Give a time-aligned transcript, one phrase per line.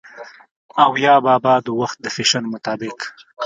[0.83, 2.97] او يا بابا د وخت د فېشن مطابق